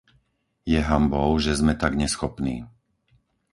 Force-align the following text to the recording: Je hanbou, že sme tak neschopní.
Je 0.73 0.79
hanbou, 0.89 1.29
že 1.45 1.51
sme 1.59 1.73
tak 1.83 1.91
neschopní. 2.01 2.55